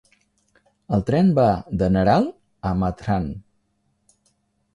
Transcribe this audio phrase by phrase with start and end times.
[0.97, 1.45] El tren va
[1.83, 2.25] de Neral
[2.71, 3.29] a Mathran.